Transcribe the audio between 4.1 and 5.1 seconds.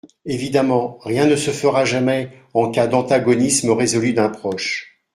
d’un proche.